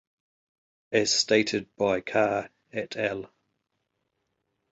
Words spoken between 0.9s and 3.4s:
As stated by Carr at al.